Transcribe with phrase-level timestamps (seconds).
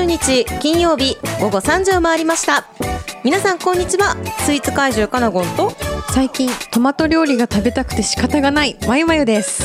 [0.00, 2.64] 30日金曜日午後3時を回りました。
[3.22, 4.16] 皆さんこんにちは。
[4.38, 5.72] スイーツ怪獣かなごんと。
[6.14, 8.78] 最近トマト料理が食べたくて仕方がない。
[8.88, 9.62] まゆまゆです。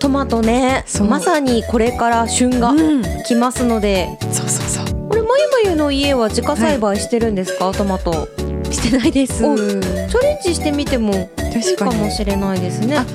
[0.00, 0.84] トマトね。
[1.08, 3.02] まさにこれから旬がうん。
[3.24, 5.08] 来ますので、そうそうそう。
[5.08, 8.28] これまゆまゆの家は自家栽培してるんですか、トマト。
[8.72, 9.46] してないです。
[9.46, 12.96] おチャレンジしてみてもいいかもしれないですね。
[12.96, 13.06] あ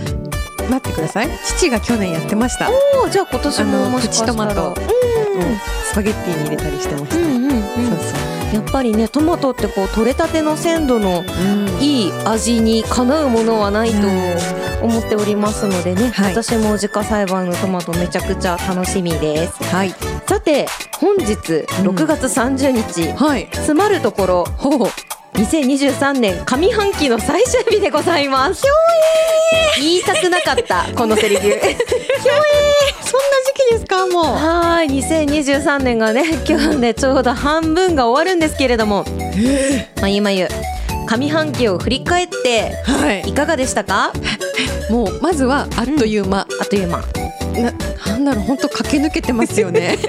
[0.69, 1.29] 待ってください。
[1.57, 2.69] 父が去年やってました。
[2.69, 4.33] おーじゃあ今年ももしかしたら。
[4.33, 4.81] プチトマト。
[5.07, 5.12] うん
[5.85, 7.51] スパゲッティに入れたりしてました、うんうんうん。
[7.51, 7.61] そう
[7.99, 8.17] そ
[8.51, 8.55] う。
[8.55, 11.63] やっぱりねトマトってこう取れたての鮮度のうん。
[11.81, 14.89] いい味にかなうものはないとうん。
[14.89, 16.33] 思っておりますのでね、はい。
[16.33, 19.63] 私も自家栽培のトマトめちゃくちゃ楽しみです。
[19.63, 19.95] はい。
[20.27, 20.67] さて
[20.99, 21.35] 本日うん。
[21.89, 23.47] 6月30日、はい。
[23.51, 24.89] 詰まるところほう。
[25.33, 28.63] 2023年上半期の最終日でございます。
[29.77, 31.41] 言いたくなかったこのセリフ。
[31.41, 31.59] そんな
[33.01, 33.02] 時
[33.53, 34.23] 期ですかもう。
[34.25, 39.05] はい2023年がね 今日ねちょうど半分が終わるんですけれども。
[40.01, 40.47] まゆまゆ
[41.07, 43.29] 上半期を振り返ってはい。
[43.29, 44.11] いかがでしたか？
[44.89, 47.03] もうまずはあっという間、あっという間。
[47.53, 47.71] な
[48.07, 49.97] なんだろう本当駆け抜けてますよね。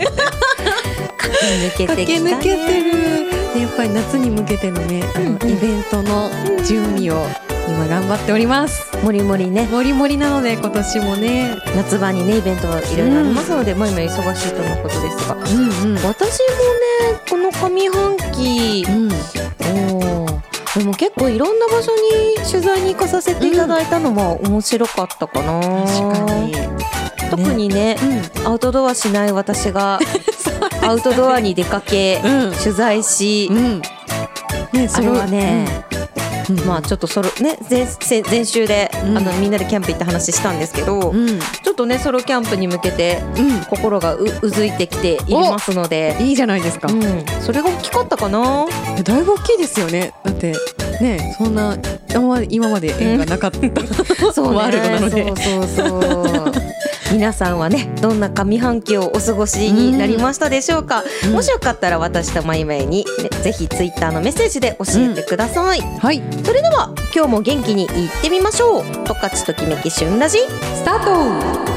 [1.77, 2.33] 駆け抜けて駆けきたね。
[2.33, 2.93] 抜けてる。
[3.55, 5.51] でやっぱり夏に向けてのねあの、うんうん。
[5.51, 6.31] イベントの
[6.67, 7.27] 準備を
[7.69, 9.67] 今頑張っておりますもりもりね。
[9.67, 11.57] もりもりなので今年もね。
[11.77, 15.35] 夏場にねイベントがいろいろありますので、まゆまゆ忙しいとのことですが。
[15.35, 16.03] うんうん。
[16.03, 19.13] 私もねこの上半期うん。
[19.13, 20.79] おー。
[20.79, 26.55] でも結構いろんな場所に取材に行かさせていただいたのは面白かったかな、確かに。
[27.31, 27.97] 特にね
[28.41, 28.47] うん。
[28.47, 30.01] アウトドアしない私が
[30.81, 32.53] アウトドアに出かけ、うん。
[32.55, 33.83] 取材し、うん。
[34.73, 35.85] ねあれはね、
[36.49, 36.61] うん。
[36.67, 39.19] まあちょっとそれね前前前週で、うん。
[39.19, 41.39] あのみんなでキャンプ行った話したんですけど、うん。
[41.39, 43.23] ちょっとねソロキャンプに向けて
[43.63, 46.17] う心がううずいてきていますので。
[46.21, 47.03] ん、いいじゃないですか、うん、
[47.41, 48.67] それが大きかったかな？
[49.03, 50.15] だいぶ大きいですよね。
[50.25, 50.55] だって
[51.01, 51.77] ねそんな
[52.49, 53.59] 今まで縁がなかった、
[54.33, 54.57] そうね。
[54.57, 55.27] ワールドなので。
[55.27, 56.53] そうそうそう。
[57.13, 61.33] 皆さんはねどんな上半期をお過ごしになりましたでしょうか、うん。
[61.33, 66.23] もしよかったら私とまいまいに、ね、ぜひツイッターのメッセージで教えてください、はい。
[66.45, 68.85] それでは今日も元気にいってみましょう。
[69.07, 71.74] 十勝ときめき旬ラジスタート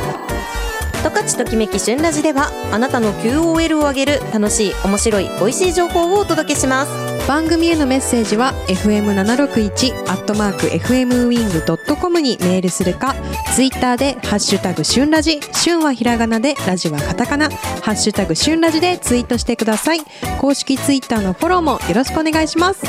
[1.04, 7.28] 十勝ときめき旬ラジではあなたの QOL を上げる楽しい面白い美味しい情報をお届けします。
[7.28, 13.16] 番組へのメッセージは fm761 アットマーク fmwing.com にメールするか
[13.54, 20.00] ツイッターでハッシュタグ旬ラジ旬はひらがなでラジはカタカナハッシュタグ旬ラジでツイートしてください。
[20.40, 22.84] 公式ツイッターのフォローもよろしくお願いします。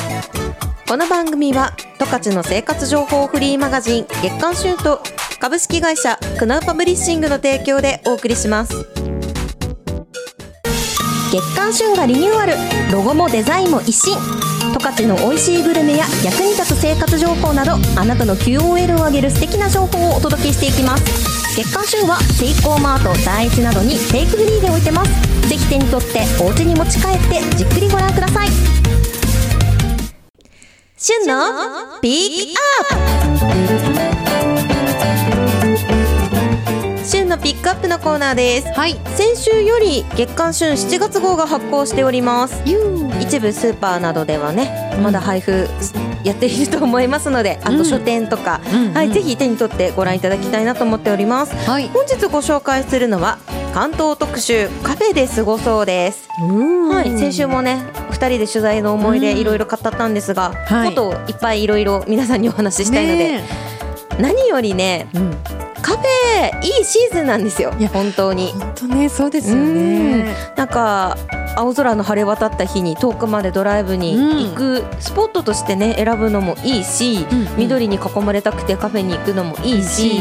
[0.88, 5.02] この番組は十勝の生活情報フリーマガジン月刊旬と
[5.40, 8.74] 株式会社クナウパブリッシングの提供でお送りします。
[11.30, 12.54] 月刊旬がリニューアル
[12.90, 14.16] ロゴもデザインも一新。
[14.72, 21.04] 十勝の美味しいグルメや役に立つ生活情報などあなたの QOL を上げる素敵な情報をお届けしていきます。
[21.56, 25.48] 月刊旬はセイコーマート第一などにテイクフリーで置いてます。
[25.48, 28.48] ぜひ手に取ってお家に持ち帰ってじっくりご覧ください。
[30.96, 32.60] 旬のピック
[32.92, 33.87] アップ。
[37.38, 38.68] のピックアップのコーナーです。
[38.72, 38.94] はい。
[39.16, 42.62] 先週より月刊旬7月号が発行しております。
[43.20, 45.02] 一部スーパーなどではねうん。
[45.04, 45.68] まだ配布
[46.24, 47.78] やっていると思いますので、あうん。
[47.78, 48.94] と書店とか、うん。
[48.94, 51.54] はい、ぜひ手に取ってご覧いただきたいなと思っております。
[51.68, 51.88] はい。
[51.88, 53.38] 本日ご紹介するのは
[53.72, 56.28] 関東特集カフェで過ごそうです。
[56.40, 59.38] ははい、先週もね2人で取材の思い出うん。
[59.38, 60.84] いろいろ語ったんですが、はい。
[60.86, 63.68] もっといっぱいいろいろ皆さんにお話ししたいので、ね
[64.18, 67.72] 何よりねえうんカフェいいシーズンなんですよ。
[67.78, 68.52] いや本当に。
[68.52, 70.36] 本当ねそうですよね。
[70.54, 71.16] なんか
[71.58, 77.26] 青空の晴れ渡った日に遠くまでドライブに行くスポットとしてね選ぶのもいいし、
[77.56, 80.20] 緑に囲まれたくてカフェに行くのもいいし、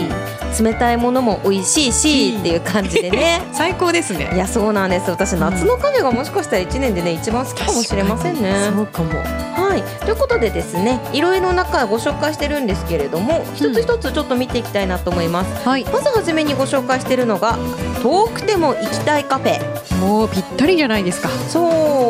[0.59, 2.39] 冷たいものも美味しいし、うん。
[2.39, 3.43] っていう感じでね。
[3.53, 4.31] 最高ですね。
[4.33, 5.11] いやそうなんです。
[5.11, 8.55] 私夏のカフェがもしかしたら1年でね一番好きかもしれませんね。
[8.75, 9.11] そうかも。
[9.67, 15.83] はい、ということでですねいろいろ中ご紹介してるんですけれども一つ一つちょっと見ていきたいなと思います、はい。
[15.85, 17.57] まずはじめにご紹介してるのが
[18.01, 19.87] 遠くても行きたいカフェ。
[19.97, 21.61] もうぴったりじゃないですかそ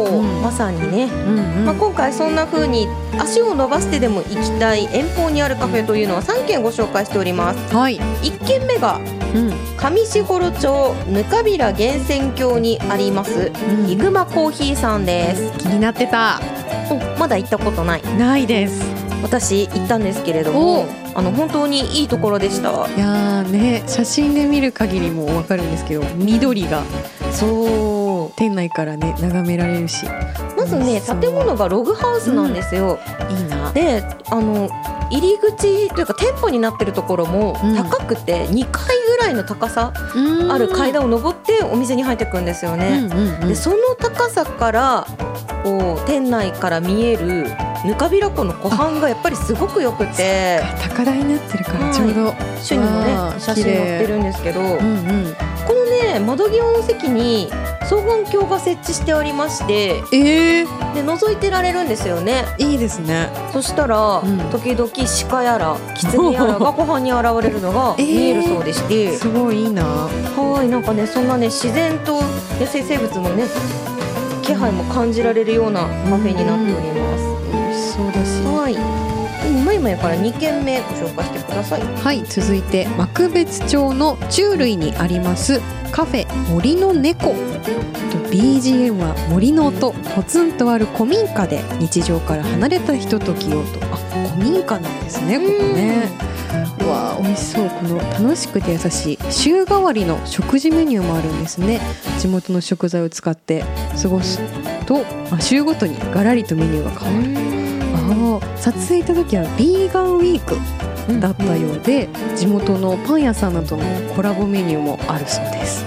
[0.09, 0.41] う、うん。
[0.41, 1.65] まさにね、うんうん。
[1.65, 2.87] まあ、今回そんな風に
[3.19, 7.75] 足を伸ばしてでも行きたい遠方にあるカフェというのは3軒ご紹介しております。
[7.75, 7.99] はい。
[7.99, 8.99] 1軒目が
[9.35, 9.53] うん。
[9.77, 13.85] 上士幌町ぬかびら源泉郷にありますうん。
[13.85, 15.57] ヒグマコーヒーさんです。
[15.57, 16.39] 気になってた。
[16.89, 18.17] おまだ行ったことない。
[18.17, 20.85] ないです私行ったんですけれども
[21.15, 22.69] あの本当にいいところでした。
[22.69, 26.83] いやーね写真で見る限りもわかるんですけど緑が
[27.31, 28.37] そう。
[28.37, 30.05] 店内からね眺められるし。
[30.55, 32.99] まずね建物がログハウスなんですよ、
[33.29, 33.71] いいな。
[33.71, 34.69] であの
[35.09, 37.75] 入り口というか店舗になってるところもうん。
[37.75, 39.93] 高くて2階ぐらいの高さ
[40.49, 43.07] ある階段を登ってお店に入ってくんですよね。
[43.11, 43.47] うんうんうん。
[43.47, 45.07] でその高さから
[45.63, 47.47] こう店内から見える
[47.85, 50.61] ぬかびら湖の湖畔がやっぱりすごく良くて。
[50.81, 55.35] 高台になってるからちょうど、主にもね写真載ってるんですけど、うんうん。
[55.67, 57.49] このね窓際の席に
[57.83, 60.03] 双眼鏡が設置してありまして。
[60.13, 62.45] えー、で覗いてられるんですよね。
[62.57, 63.29] いいですね。
[63.53, 64.49] そしたら、ん。
[64.51, 64.89] 時々
[65.29, 68.05] 鹿やら狐やらが湖畔に現れるのが えー。
[68.05, 69.83] 見えるそうでして、すごいいいな。
[69.83, 72.21] はいなんかねそんなね自然と
[72.59, 73.43] 野生生物のね
[74.41, 75.87] 気配も感じられるようなカ
[76.17, 77.36] フェになっております、美味し
[77.97, 78.75] そうだしはい。
[79.49, 81.81] 今今やから2軒目ご紹介してください。
[81.81, 85.61] はい続いて幕別町の中類にあります
[85.91, 87.31] カフェ森の猫。
[87.31, 87.35] と
[88.29, 89.93] BGM は森の音。
[90.15, 93.79] ポツンとある古民家で日常から離れたひとときをと。
[93.91, 93.97] あ
[94.35, 96.09] 古民家なんですねここね。
[96.81, 97.69] うわー美味しそう。
[97.69, 101.81] この楽しくて優しい週替わりの食事メニューもあるんですね。
[102.19, 103.63] 地元の食材を使って
[104.01, 104.39] 過ごす
[104.85, 107.66] と、まあ、週ごとにガラリとメニューが変わる
[108.07, 110.57] あー撮影行った時はビーガンウィーク
[111.19, 113.83] だったようで地元のパン屋さんなどの
[114.15, 115.85] コラボメニューもあるそうです。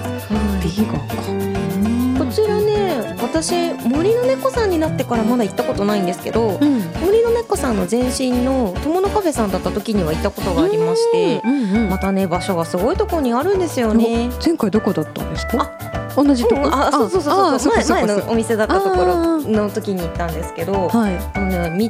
[0.63, 2.25] ビーガンか。
[2.25, 6.79] こちらね私森の猫さんになってからまだ行ったことないんですけどうん。
[7.01, 14.29] 森の猫さんの前身の友のカフェさんだった時には行ったことがありましてうんうんまたね場所がすごいところにあるんですよね。
[14.43, 15.71] 前回どこだったんですか？
[16.15, 21.89] 同じとこ、うんあそうそうそうあそう前前のお店だったとこあろーの時に行ったんですけどはいあのね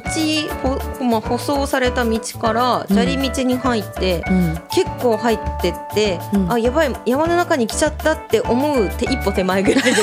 [0.62, 4.58] ほ、まあ、舗装された道から砂利道に入って、うん。
[4.72, 6.52] 結構入ってって、うん。
[6.52, 9.96] あやばい山の中に来ちゃったって思うて一歩手前ぐらいでね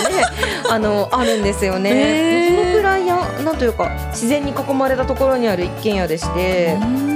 [0.69, 7.08] あのあるんですよね、そのくらいやなんというか自然に囲まれたところにある一軒家でして。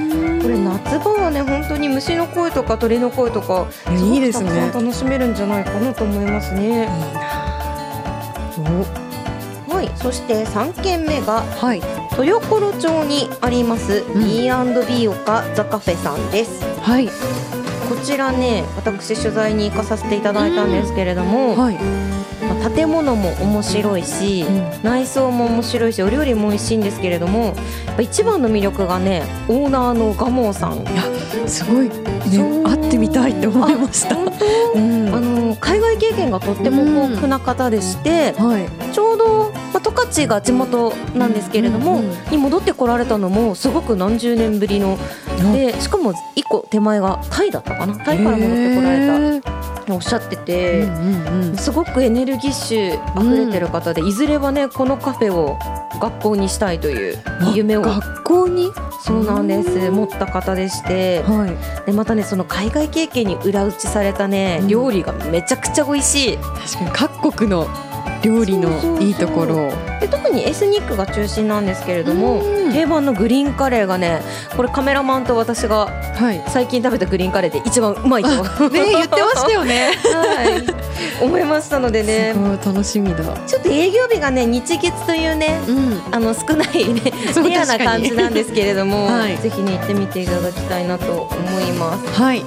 [0.44, 4.50] これ夏場はね本当に虫の声とか鳥の声とかいやいいですね。
[4.50, 6.90] ごくたくさん楽しめるんじゃないかなと思いますね。
[9.70, 11.82] はい、そして3軒目がおはい。
[12.20, 14.20] 豊頃町にありますん。
[14.20, 16.62] B&B 岡ザカフェさんです。
[16.82, 17.08] はい。
[17.08, 17.12] こ
[18.04, 22.33] ちらね私取材に行かさせていただいたんですけれども、はい、まあ
[22.76, 24.46] 建物も面白いし、
[24.84, 27.54] 内装も面白いしお料理も美味しいんですけれども
[28.00, 30.86] 一番の魅力がねオーナーの蒲生さん。
[31.48, 31.90] すごい。
[31.90, 34.16] ね会ってみたいって思いました。
[34.16, 34.26] 本
[34.76, 35.12] うん。
[35.12, 38.94] 当あの海外経験がとっても豊富な方でして、はい。
[38.94, 42.02] ちょうど、まあ、十勝が地元なんですけれども、
[42.32, 44.98] に戻ってこられたのもすごく何十年ぶりの
[45.54, 47.96] でしかも一個手前がタイだったかな？
[47.98, 49.53] タイから戻ってこられた
[49.90, 50.88] おっしゃってて。
[51.58, 55.58] すごくエネルギッシュ溢れてる方で、いずれはねこのカフェを
[56.00, 57.18] 学校にしたいという
[57.54, 57.82] 夢を。
[57.82, 58.72] 学校に？
[59.02, 59.92] そうなんです。
[59.92, 61.22] 持った方でして。
[61.24, 61.86] はい。
[61.86, 64.68] でまたねその海外経験に裏打ちされたね、うん。
[64.68, 66.38] 料理がめちゃくちゃ美味しい。
[66.38, 67.68] 確かに各国の
[68.24, 69.72] 料理のいいところを。
[70.00, 72.74] で特にエスニックが中心なんですけれどもうん。
[72.74, 74.22] 定番のグリーンカレーがね
[74.56, 76.44] これカメラマンと私がはい。
[76.48, 78.30] 最近食べたグリーンカレーで一番うまいと
[78.70, 79.92] ね言ってましたよね。
[80.04, 80.64] は
[81.22, 82.34] い、思いましたのでね。
[82.34, 83.24] すごい楽しみだ。
[83.46, 86.02] ちょっと営業日がね日月というねうん。
[86.14, 87.02] あの少ないね
[87.44, 89.38] レアな感じなんですけれども、 はい。
[89.38, 92.22] ぜひね行ってみていただきたいなと思います。
[92.22, 92.44] はい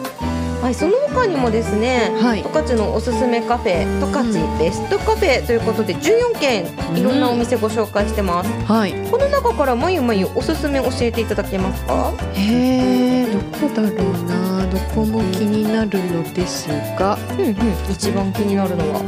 [0.62, 2.42] はい、その他にもですね、はい。
[2.42, 8.50] 十勝のおすすめカフェ十勝ベストカフェということで14軒いろんなお店ご紹介してます。
[8.64, 8.92] はい。
[9.10, 12.12] この中からまゆまゆおすすめ教えていただけますか？
[12.34, 14.66] へえどこだろうな。
[14.66, 17.16] どこも気になるのですが。
[17.38, 17.56] うんうん、
[17.90, 19.00] 一番気になるのは、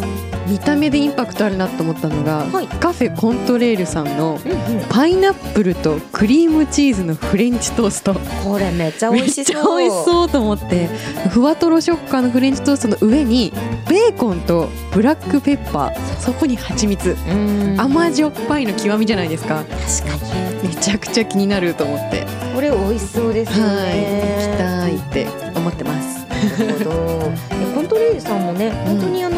[0.49, 2.67] 見た目でインパクトあるなと思ったのが、はい。
[2.67, 8.15] カフェコントレールさんのうんうん、パイナップルとクリームチーズのフレンチトースト。
[8.15, 9.55] これめっちゃ美味しそう。
[9.57, 10.87] めっちゃ美味しそうと思って
[11.31, 13.53] ふわとろ食感のフレンチトーストの上に
[13.89, 16.17] ベーコンとブラックペッパー。
[16.19, 17.11] そこに蜂蜜。
[17.11, 17.81] うん。
[17.81, 19.65] 甘じょっぱいの極みじゃないですか。
[19.65, 20.27] 確か
[20.63, 20.69] に。
[20.69, 22.27] めちゃくちゃ気になると思って。
[22.55, 23.77] これ美味しそうですよはい。
[23.77, 24.49] ね。
[24.49, 26.27] 行きたいって思ってます。
[26.59, 26.91] なるほど。
[27.59, 29.37] でコントレールさんもね、本当にあの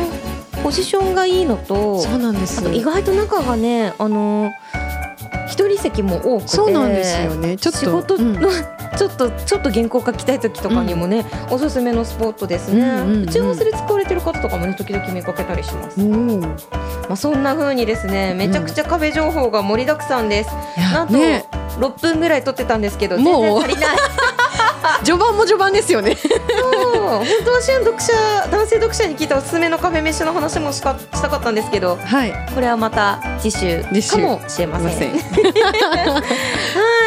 [0.62, 2.68] ポジションがいいのと、そうなんです。
[2.72, 4.52] 意外と中がね、あの
[5.46, 7.56] 一人席も多くて、そうなんですよね。
[7.56, 8.34] ちょっと仕事うん。
[8.40, 8.50] の、
[8.96, 12.80] ちょっとちょっと原稿書きたい時とかにもね、おすすめのスポットですね。
[12.80, 13.22] うんうんうん。
[13.24, 16.00] 打ち合わせで使われてる方とかもね時々見かけたりします。
[16.00, 16.40] おー。
[16.40, 16.48] ま
[17.10, 20.50] あそんな風にですね、めちゃくちゃカフェ情報が盛りだくさんです。
[20.92, 21.44] なんと、ね。
[21.80, 23.96] 6分ぐらい撮ってたんですけど全然足りない
[25.04, 26.16] 序盤も序盤ですよね。
[26.16, 28.12] 本当は旬読者
[28.50, 32.32] 男性読者に聞いたおすすめのカフェ飯の話もしかしたかったんですけどはい。
[32.54, 35.12] これはまた次週かもしれません。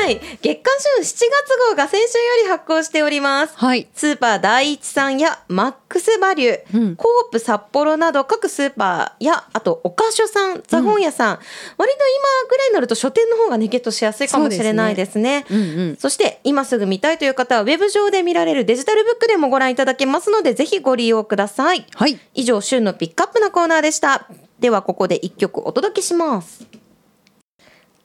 [0.04, 0.20] はい。
[0.42, 1.24] 月刊旬7月
[1.70, 3.54] 号が先週より発行しております。
[3.56, 3.88] はい。
[3.96, 6.96] スーパー第一さんやマックスバリュー、うん。
[6.96, 11.40] コープ札幌など各スーパーやあとお菓所さんザ本屋さん、
[11.78, 15.46] 割と今ぐらいになると書店の方がねゲットしやすいかもしれないですね。
[15.50, 15.62] うんう
[15.94, 15.98] ん。
[15.98, 21.86] そして今すぐ見たいという方はウェブ上で見られるデジタルブックでもご覧いただけますのでぜひご利用ください。
[21.96, 22.20] はい。
[22.34, 24.28] 以上旬のピックアップのコーナーでした。
[24.60, 26.66] ではここで一曲お届けします。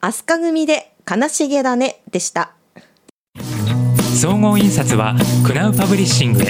[0.01, 2.53] 飛鳥組で悲しげだねでした。
[4.21, 5.15] 総合印刷は
[5.47, 6.47] クナウパブリッシングへ。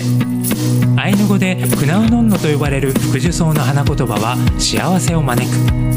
[0.96, 5.88] アイヌ語でクナウノンノと呼ばれる福寿草の花言葉は幸せを招く。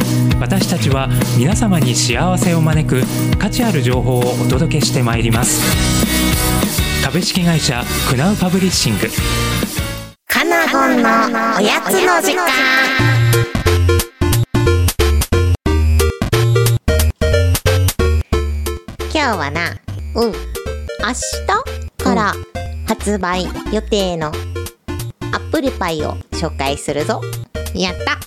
[0.42, 3.04] 私たちは皆様に幸せを招く
[3.38, 9.08] 価値ある情報をお届けしてまいります株式会社クナウパブリッシング。
[10.28, 11.10] カナゴンの
[11.58, 12.46] おやつの時間。
[19.14, 19.72] 今日はな
[20.16, 20.34] うん明
[21.98, 22.34] 日から
[22.88, 24.32] 発売予定のア
[25.38, 27.22] ップルパイを紹介するぞ。
[27.74, 28.20] やった。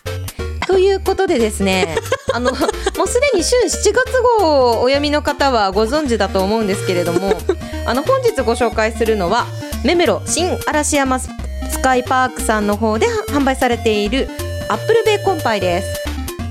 [0.67, 1.95] ということでですね
[2.33, 2.57] あのも
[3.05, 3.95] うすでに週7月
[4.41, 7.31] 号をお読みの方はご存知だと思うんですけれども
[7.87, 9.47] あの本日ご紹介するのは
[9.85, 11.31] メメロ新嵐山ス
[11.83, 14.29] カイパークさんの方で販売されている
[14.69, 16.05] アップルベーコンパイです。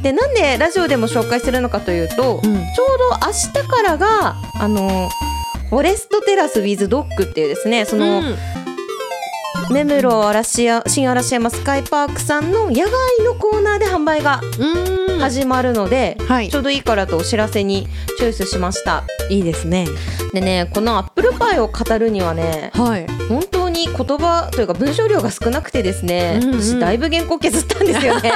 [0.03, 5.09] でなんでラジオでも紹介するのかというと、うんちょうど明日からがあの
[5.69, 8.21] フォレストテラス with dog っていうですねその、
[9.71, 12.91] 芽室嵐や新嵐山スカイパークさんの野外
[13.25, 15.19] のコーナーで販売がうん。
[15.19, 16.49] 始まるので、はい。
[16.49, 19.03] ちょうどいいからとお知らせにチョイスしました。
[19.29, 19.87] いいですね。
[20.33, 23.07] でねこのアップルパイを語るにはねはい。
[23.29, 26.61] 本当に言葉というか文章量が少なくてですね、うんうん。
[26.61, 28.31] 私だいぶ原稿削ったんですよね。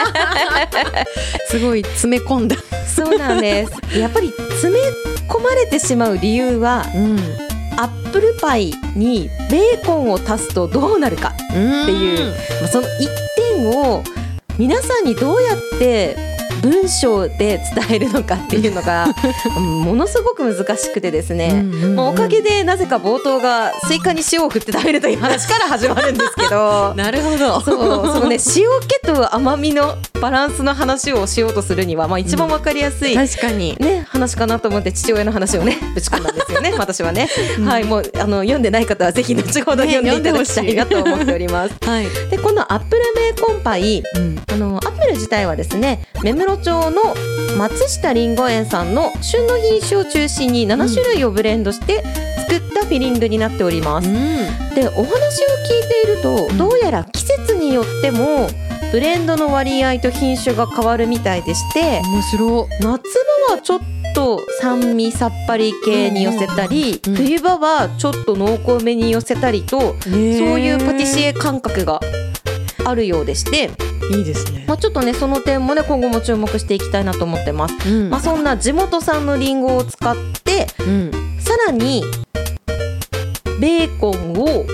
[1.50, 2.56] すごい詰め込んだ。
[2.88, 4.00] そうなんです。
[4.00, 4.80] やっぱり詰め
[5.28, 7.47] 込まれてしまう理由はうん
[7.78, 13.10] アップルパイにベーコンを足すとどうなるかっていうまあその一
[13.54, 14.04] 点を
[14.58, 17.60] 皆さんにどうやって文章で伝
[17.92, 19.08] えるのかっていうのが
[19.58, 21.64] うん ものすごく難しくてですね、
[21.96, 26.94] まあおかげでなぜか冒頭がスイカに塩を振って食べるという話から始まるんですけど。
[26.98, 27.62] なるほど。
[27.62, 33.76] そうそのね塩気と甘みのバランスの話をしようとするには、まあ、一番わかりやすい、 確かに。
[33.80, 37.30] ね、話かなと思って父親の話をねぶち込んだんですよね私はね、
[37.66, 40.34] はいもうあの読んでない方はぜひ後ほどね読んでい。
[40.34, 41.76] ただきたいなと思っております。
[41.82, 42.08] はい。
[42.30, 44.42] でこのアップルベーコンパイうん。
[44.52, 47.02] あのアップル自体はですね目室町の
[47.58, 52.04] 松下りんご園さんの旬の品種を中心に7種類をブレンドして
[52.50, 54.08] 作ったフィリングになっております。
[54.74, 58.48] でお話を聞いているとどうやら季節によっても
[58.92, 62.84] ブレンドの割合と品種が変わるみたいでして面白夏
[63.50, 63.80] 場はちょっ
[64.16, 70.14] と酸味さっぱり系に寄せたり、うんうん冬場はちょっと濃厚めに寄せたりと、そう
[70.60, 72.00] いうパティシエ感覚が
[72.86, 73.72] あるようでして、
[74.12, 74.66] いいですね。
[74.68, 77.90] まあ、ちょっとねその点もね今後も注目していきたいなと思ってます。
[77.90, 78.10] うん。
[78.10, 82.04] まあ、そんな地元産のリンゴを使ってうんさらに
[83.60, 84.66] ベーコンを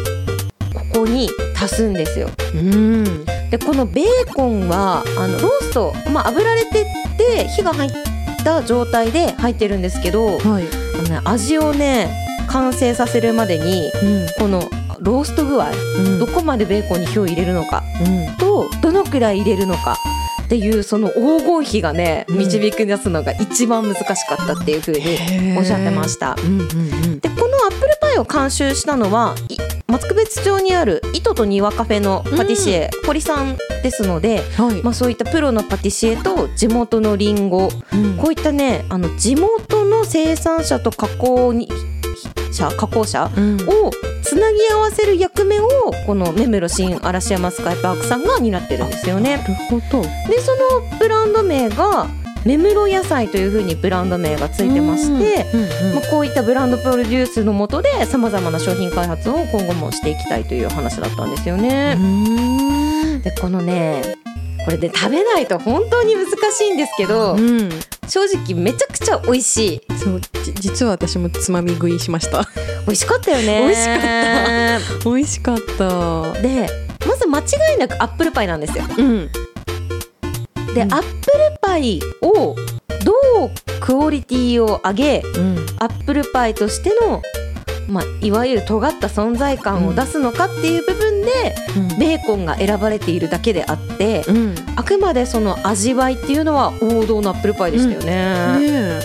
[0.91, 2.29] ここに足すんですよ。
[2.53, 3.25] うん。
[3.49, 7.91] でこのベーコンはあのロースト、まあ、炙られてって火が入っ
[8.43, 10.63] た状態で入ってるんですけどはい。
[10.99, 12.19] あの、ね、味をね
[12.49, 14.27] 完成させるまでにうん。
[14.37, 14.69] この
[14.99, 16.19] ロースト具合うん。
[16.19, 18.37] どこまでベーコンに火を入れるのかうん。
[18.37, 19.97] とどのくらい入れるのか
[20.43, 22.37] っていうその黄金比がねうん。
[22.39, 26.35] 導き出すのが一番難しかったっていうふうにおっしゃってました。
[26.37, 27.19] うんうんうん。
[27.19, 29.57] でこのアップルパイを監修したのはい
[29.91, 34.81] 松別町にある糸と庭カフェのパティシエ、堀さんですので、はい。
[34.81, 38.17] まあ、そういったプロのパティシエと地元のリンゴうん。
[38.17, 41.69] こういったねあの地元の生産者と加工に
[42.51, 43.57] 者加工者うん。
[43.69, 43.91] を
[44.33, 45.69] つなぎ合わせる役目を
[46.07, 49.37] この目室新嵐山スカイパークさんが担ってるんですよね。
[49.37, 52.07] なるほどでそのブランド名が
[52.43, 61.95] 目室野菜というふうにブランド名がついてまして、うんうんまあ、こういったブランドプロデュースのもとでさまざまな商品開発を今後もしていきたいという話だったんですよね。
[61.95, 62.01] う
[63.19, 64.01] んでこのね
[64.65, 67.69] これで食べないと本当に難しいんですけど、うん
[68.07, 69.81] 正直めちゃくちゃ美味しい。
[69.97, 72.43] そうじ実は私もつまみ食いしました。
[72.85, 73.61] 美味しかったよね。
[73.61, 75.09] 美味しかった。
[75.09, 76.41] 美味しかった。
[76.41, 76.69] で
[77.07, 78.83] まず間違いなくアップルパイなんですよ。
[78.97, 79.29] うん。
[80.73, 80.93] で、うん。
[80.93, 82.55] アップルパイを
[83.03, 85.57] どうどうクオリティを上げうん。
[85.79, 87.21] アップルパイとしての、
[87.87, 91.55] まあ、いわゆる尖った存在感を出すのかっていう部分で、
[91.99, 94.55] ベーコンが選ばれているだけであって、うん。
[94.75, 98.05] あくまでその味わいっていうのは王道のアップルパイでしたよね。
[98.05, 99.01] ねえ。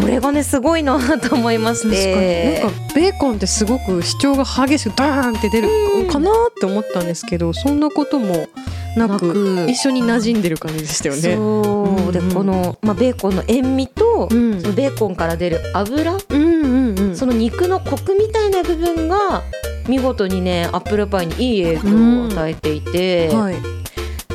[0.00, 2.60] これがねすごいなと思いまして。
[2.60, 8.48] なんかベーコンってすごく主張が激しくダーンって出るうんかなって思ったんですけどそんなことも
[8.96, 11.20] なく一緒に馴染んでる感じでしたよね。
[11.36, 12.12] そう。
[12.12, 12.34] でうんうん。
[12.34, 14.60] この、まあ、ベーコンの塩味と、うん。
[14.60, 16.55] そのベーコンから出る油、うんうんうん
[17.26, 19.42] その肉のコクみたいな部分が
[19.88, 23.56] 見事にねアップルパイにいい影響を与えていて、はい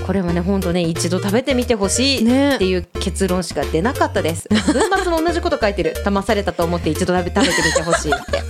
[0.06, 4.50] これはね本当ね一度食べてみてほしいねっていう結論しか出なかったです。
[4.50, 5.94] 文末も同じこと書いてる。
[6.04, 8.42] 騙されたと思って一度食べ食べてみてほしいって。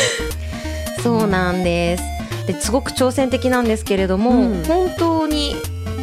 [1.02, 2.04] そうなんです。
[2.46, 5.56] ですごく挑戦的なんですけれども、うん本当に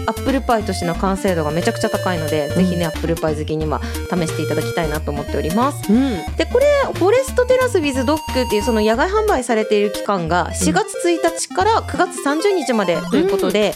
[0.07, 5.91] アップルパイとしての完成度がめちゃくちゃ高いので、ぜひねアップルパイ好きには試していただきたいなと思っております。
[5.91, 6.35] うん。
[6.37, 13.75] でこれフォレストテラスウィズドッグっていうその野外販売されている期間が4月1日から9月30日までということで、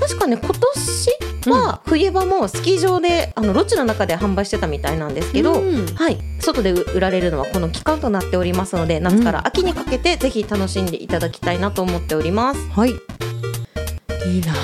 [0.00, 5.86] 確かね今年は冬場もスキー場であのロッジの中で販売してたみたいなんですけど、うん。
[5.96, 12.60] はい、外で売られるのはこの期間となっておりますので夏から秋にかけてぜひ楽しんでいただきたいなと思っております。
[12.70, 12.90] はい。
[14.24, 14.54] いいな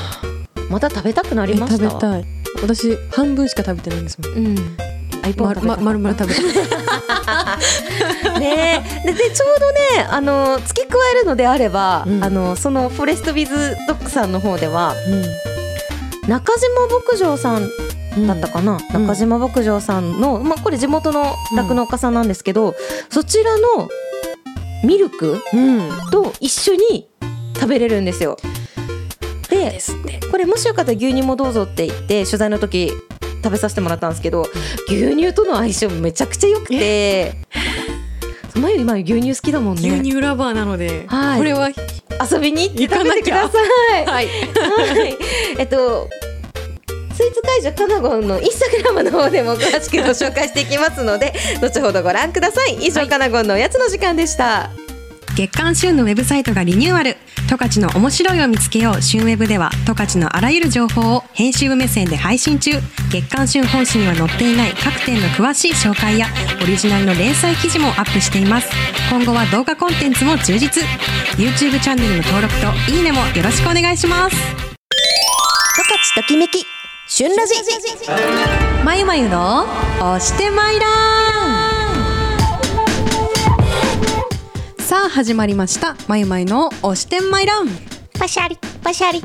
[0.70, 1.90] また食べたくなりえました？
[1.90, 2.24] 食べたい。
[2.62, 4.32] 私半分しか食べてないんですもん。
[4.36, 4.54] うん。
[4.54, 4.62] ま
[5.24, 6.44] 食べたま丸々食べたい。
[8.40, 9.78] ねででちょうどね
[10.10, 12.24] あの付け加えるのであれば、うん。
[12.24, 14.94] あのそのフォレストビズドッグさんの方では
[16.26, 17.68] 中島牧場さん
[18.16, 18.26] うん。
[18.26, 19.02] だったかな、うん。
[19.06, 22.74] 中島牧場さんの、まあ、これ地元の酪農家さんなんですけど、
[23.10, 23.88] そちらの
[24.84, 25.88] ミルクうん。
[26.10, 27.08] と一緒に
[27.54, 28.36] 食べれるんですよ。
[29.48, 29.80] で
[30.27, 32.92] これもしよかったら牛乳もどうぞって言って取材の時
[33.42, 34.46] 食べさせてもらったんですけど
[34.88, 37.36] 牛乳との相性めちゃくちゃ良くて。
[38.58, 39.88] まゆ今牛乳好きだもんね。
[39.88, 41.38] 牛乳ラバーなので、はい。
[41.38, 43.58] これは遊びに行って食べてくださ
[44.00, 44.06] い。
[44.06, 44.26] はい。
[44.26, 45.18] はい、
[45.58, 46.08] えっと
[47.14, 52.74] スイーツ会場カナゴンのインスタグラムの方でも詳しくご紹介していきますので後ほどご覧ください。
[52.74, 54.70] 以上、カナゴンのおやつの時間でした
[55.38, 57.16] 月刊旬のウェブサイトがリニューアル。
[57.48, 59.00] 十勝の面白いを見つけよう。
[59.00, 62.72] 旬ウェブでは十勝のあらゆる情報を編集部目線で配信中。
[63.12, 66.26] 月刊旬本誌には載っていない各店の詳しい紹介や
[66.60, 68.68] オリジナルの連載記事もアップしています。
[69.08, 70.82] 今後は動画コンテンツも充実。
[71.36, 74.36] YouTube チャンネルの登録といいねもよろしくお願いします。
[74.36, 74.42] 十
[76.16, 76.66] 勝ときめき
[77.06, 77.54] 旬ラジ。
[78.84, 79.66] まゆまゆの
[80.00, 81.27] 押してまいら
[84.88, 85.96] さあ始まりました。
[86.08, 87.68] まゆまゆの押してまいらん。
[88.18, 89.20] パシャリパシャリ。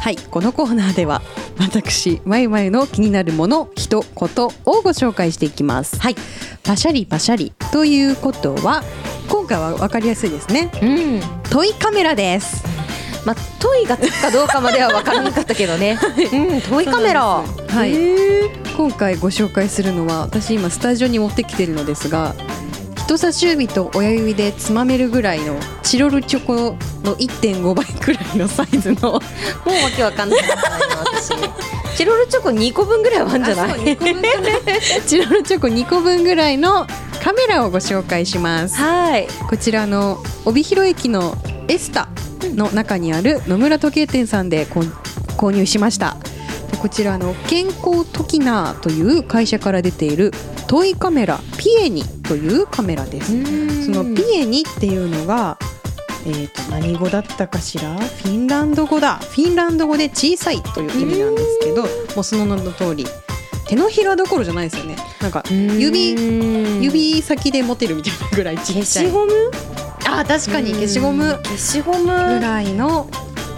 [0.00, 1.22] はいこのコーナーでは
[1.60, 6.00] 私まゆまゆの気になるもの人ことをご紹介していきます。
[6.00, 6.16] はい。
[6.64, 7.52] パシャリパシャリ。
[7.70, 8.82] ということは
[9.28, 10.72] 今回は分かりやすいですね。
[10.82, 11.20] うん。
[11.48, 12.64] トイカメラです。
[13.24, 16.00] まあトイがつくかどうかまでは分からなかったけどね。
[16.32, 17.22] うんトイカメラ。
[17.22, 17.44] は
[17.86, 17.94] い。
[18.76, 22.34] 今回ご紹介するのは私今スタジオに持ってきてるのですが
[23.06, 26.54] 人差し指と親指でつまめるぐらいのチロルチョコ
[27.02, 29.20] の1.5倍くらいのサイズのもうわ
[29.94, 30.54] けわかんないな
[31.04, 31.30] 私
[31.96, 33.96] チロルチョコ2個分ぐらいはあるんじゃない？
[35.06, 36.86] チロルチョコ2 個分ぐらいの
[37.22, 38.74] カメラをご紹介します。
[38.76, 39.28] はい。
[39.48, 41.36] こちらの帯広駅の
[41.68, 42.08] エスタ
[42.42, 46.16] の中にある野村時計店さんで購入しました。
[46.72, 50.32] でこちらの健康トキナーという会社から出ている
[50.74, 53.84] トイカメラピエニというカメラです。
[53.84, 55.56] そのピエニっていうのが
[56.26, 57.96] えー、と何語だったかしら？
[57.96, 59.18] フィンランド語だ。
[59.18, 61.88] フィンランド語で小さいという意味なんですけども
[62.22, 63.06] うその名の通り
[63.68, 64.96] 手のひらどころじゃないですよね。
[65.22, 66.10] なんか指
[66.82, 69.06] 指先で持てるみたいなぐらいちっ消ちゃい。
[69.06, 69.32] しゴム？
[70.08, 72.10] あ確かに消しゴム消しゴムぐ
[72.40, 73.08] らいの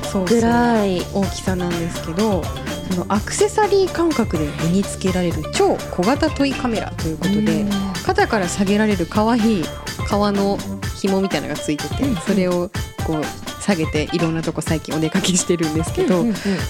[0.03, 1.01] そうそうぐらい。
[1.15, 2.43] 大きさなんですけど
[2.91, 7.65] そのアクセサリー感覚で身につけられる超小型トイカメラということで
[8.05, 9.65] 肩から下げられる可愛い
[10.09, 10.59] 革の
[11.01, 12.71] 紐みたいなのがついててそれを
[13.07, 16.23] こう下げていろんなとこ最近お出かけしてるんですけど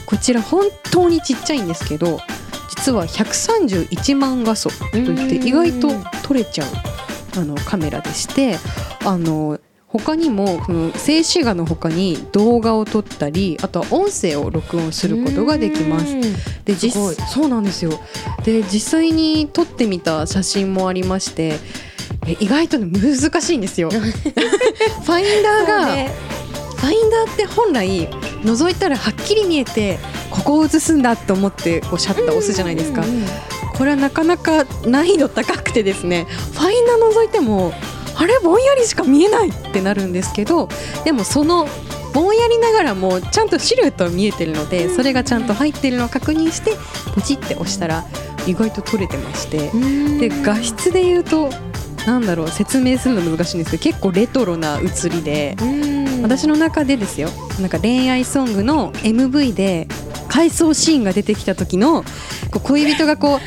[0.07, 2.19] こちら本当にちっちゃいんですけど
[2.71, 5.89] 実は131万画素といって意外と
[6.23, 6.69] 撮れちゃう
[7.39, 8.57] あのカメラでして
[9.05, 9.61] あの
[9.99, 16.13] 他にもその静止画の他に動画を撮ったりあとは音声を録音することができます。
[16.13, 16.21] うん。
[16.65, 16.93] で実
[17.29, 17.93] そうなんですよ。
[18.45, 21.59] で実際に撮ってみた写真もありまして
[22.27, 23.91] え意外とね難しいんですよ。
[23.91, 26.11] ファインダーが、ね。
[26.77, 28.09] ファインダーって本来
[28.45, 29.99] 覗いたらはっきり見えて
[30.31, 33.03] ここを映すんだと思ってこうシャッターを押すじゃないですか、
[33.75, 37.73] これはなかなか難易度高くてですねファインダー覗いても
[38.19, 40.69] あれぼんやりしか見えないってなるんですけど
[41.05, 41.69] でもその
[42.15, 46.73] ぼんやりながらもちゃんとシルエットは見えてるのでそれがちゃんと入ってるのを確認して
[47.15, 48.05] ポチって押したら
[48.47, 49.71] 意外と取れてまして。
[50.19, 51.51] で画質で言うと
[52.07, 55.57] なんだろう説明するの難しいんですけど結構レトロな写りで
[56.23, 57.29] 私の中でですよ。
[57.61, 59.89] なんか恋愛ソングの MV で
[60.29, 62.05] 回想シーンが出てきた時の
[62.51, 63.39] こう恋人がこうは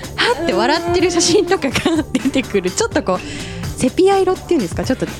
[0.43, 2.69] って笑ってる写真とかが出てくる。
[2.69, 3.19] ちょっとこう
[3.79, 5.11] セピア色っていうんですかちょっとわ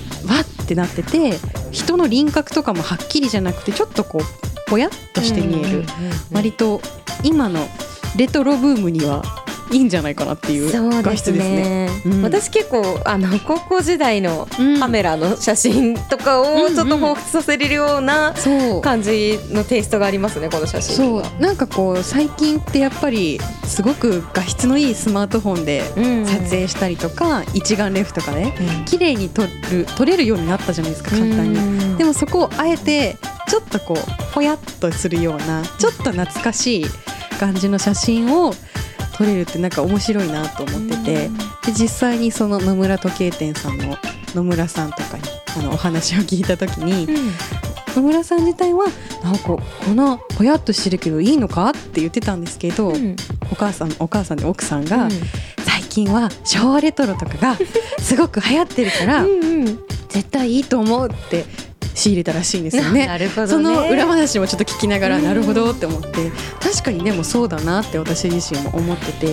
[0.41, 1.39] ってなってて
[1.71, 4.21] 人の輪郭とかもはっきりじゃなくてちょっとこう
[4.69, 5.85] ぽやっとして見える。
[6.31, 6.81] 割と
[7.23, 7.65] 今の
[8.17, 9.23] レトロブームには
[9.71, 11.89] いいんじゃないかなっていう画質ですね。
[12.05, 12.21] うん。
[12.23, 14.47] 私結構あの高校時代の
[14.79, 18.33] カメラの写真とかをちょっと彷彿させれるような
[18.81, 21.15] 感じのテイストがありますねこの写真そう。
[21.21, 21.29] は。
[21.39, 26.25] なんかこう最近ってやっぱりすごく画質のいいスマートフォンでうん。
[26.25, 28.53] 撮影したりとか、一眼レフとかね
[28.85, 31.97] 綺麗に撮る撮れるようになったじゃないですか簡単に。
[31.97, 36.85] でもそこをあえてちょっとこうぽやっとするようなちょっと懐かしい
[37.39, 38.53] 感じの写真を
[39.19, 41.29] 撮れるってなんか面白いなと思ってて
[41.65, 43.97] で実際にその野村時計店さんの
[44.33, 45.23] 野村さんとかに
[45.57, 47.05] あのお話を聞いた時に
[47.97, 48.85] 野村さん自体は
[49.21, 53.15] なんかこのぽやっとしてるけどいいのかって言ってたんですけど、うん。
[53.51, 55.11] お母さんお母さんで奥さんが、うん。
[55.65, 57.57] 最近は昭和レトロとかが
[57.99, 59.65] すごく流行ってるからうんうん。
[60.07, 61.45] 絶対いいと思うって
[61.99, 63.05] 仕入れたらしいんですよね。
[63.07, 63.47] なるほどね。
[63.47, 66.31] その裏話もちょっと聞きながらなるほどって思って
[66.61, 69.27] 確かにでもそうだなって私自身も思ってて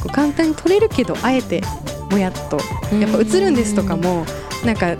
[0.00, 1.62] こう簡単に撮れるけどあえて
[2.10, 2.58] もやっと
[2.98, 4.26] やっぱ映るんですとかも
[4.64, 4.96] なんか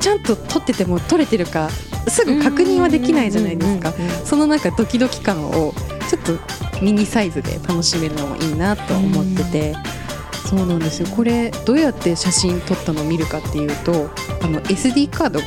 [0.00, 1.70] ちゃんと撮ってても撮れてるか
[2.08, 3.92] すぐ確認はできないじゃないですか
[4.24, 5.74] そのなんかドキドキ感を
[6.08, 6.38] ちょっと
[6.82, 9.76] ミニサイズで楽しめるのもいいなと思ってて。
[10.48, 14.10] そうなんですよこれどうやって写真撮ったのを見るかっていうと
[14.42, 15.46] あの SD カードが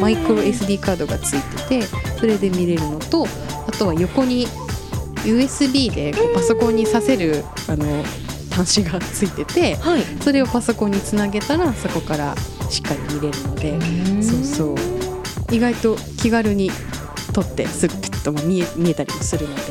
[0.00, 1.82] マイクロ SD カードがついてて
[2.18, 3.26] それで見れるのと
[3.66, 4.46] あとは横に
[5.24, 7.84] USB でこうパソコンにさせるあの
[8.50, 10.02] 端子がついててはい。
[10.22, 12.34] それをパソコンにつなげたらそこから
[12.70, 16.70] しっかり見れるのでそうそう意外と気軽に
[17.32, 19.62] 撮ってすぐピッとも見え見えたりもするので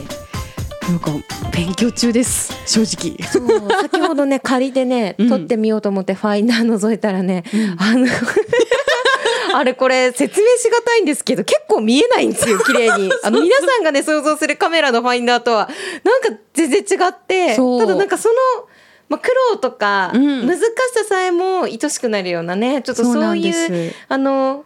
[0.89, 1.11] なんか
[1.51, 3.15] 勉強中です正直。
[3.81, 7.43] 先ほどね仮でねうん撮ってみようと思ってファインダー覗いたらね、
[7.77, 8.07] あの
[9.53, 15.69] あれこれ説明しがたいんですけど結構見えないんですよ 綺麗にあの皆さんがね想像するカメラのファインダーとは
[16.03, 18.35] なんか全然違ってただなんかその、
[19.07, 20.61] まあ、苦労とか、うん難し
[20.93, 24.65] ささえも愛しくなるようなねちょっとそういうあの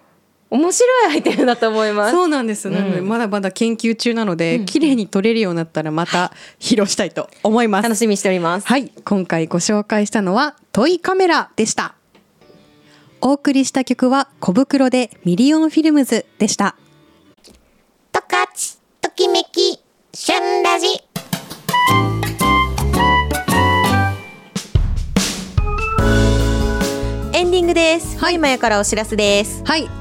[0.53, 2.11] 面白いアイテムだと思います。
[2.11, 2.69] そうなんです。
[2.69, 7.83] なのでうんまだまだ研究中なので、綺麗に撮れるようになったらまた披露したいと思います。
[7.83, 8.67] 楽しみにしております。
[8.67, 11.95] はい、今回ご紹介したのはトイカメラでした。
[13.25, 16.75] お送りした曲は小袋でミリオンフィルムズでした。
[18.11, 19.79] トカチ、ときめき、
[20.13, 20.87] 旬ラジ。
[27.31, 28.19] エンディングです。
[28.19, 29.63] はい、今やからお知らせです。
[29.63, 29.93] はい、明日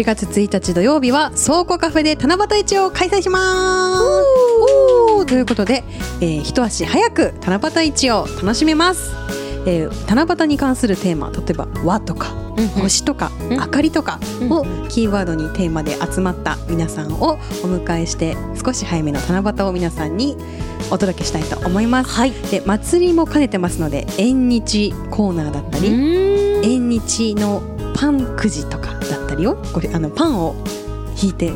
[0.00, 5.26] 7月1日土曜日は倉庫カフェで七夕市を開催します。
[5.26, 5.84] ということで、
[6.22, 9.45] えー一足早く七夕市を楽しめます。
[9.66, 12.28] えー七夕に関するテーマ、例えば和とか
[12.80, 13.56] 星とかうん。
[13.58, 20.36] 明かりとかをキーワードにテーマで集まった皆さんをお迎えして少し早めの七夕を皆さんに
[20.90, 22.10] お届けしたいと思います。
[22.10, 22.30] はい。
[22.32, 27.62] で祭りも兼ねてますので縁日コーナーだったり縁日の
[27.96, 30.54] パンくじとかだったりをこれあのパンを
[31.20, 31.50] 引いて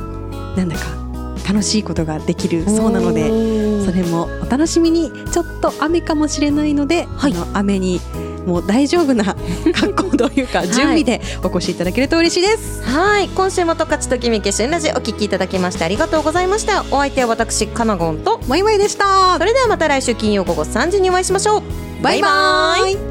[0.57, 1.01] なんだか
[1.47, 5.11] 楽しいことができるそうなのでそれもお楽しみに。
[5.33, 7.33] ちょっと雨かもしれないので、はい。
[7.33, 8.01] あの雨に
[8.47, 9.35] もう大丈夫な
[9.75, 12.83] 格好というか準備でお越しいただけると嬉しいです。
[12.85, 13.29] はい。
[13.29, 16.85] 今週も十勝ときめき旬ラジお聞きいただきましてありがとうございました。
[16.93, 18.39] お相手は私かなごんと。
[18.47, 19.37] もいもいでした。
[19.39, 21.63] それではまた来週金曜午後3時にお会いしましょう。
[22.03, 23.10] バイバイ